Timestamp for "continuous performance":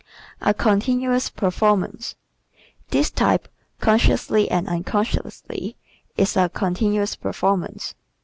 0.51-2.15, 6.49-7.93